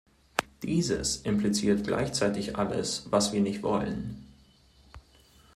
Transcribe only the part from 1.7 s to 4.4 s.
gleichzeitig alles, was wir nicht wollen.